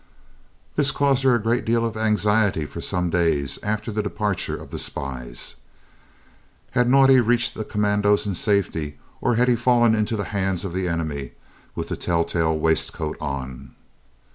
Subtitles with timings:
[0.77, 4.71] This caused her a great deal of anxiety for some days after the departure of
[4.71, 5.57] the spies.
[6.71, 10.73] Had Naudé reached the commandos in safety or had he fallen into the hands of
[10.73, 11.33] the enemy
[11.75, 13.75] with the tell tale waistcoat on?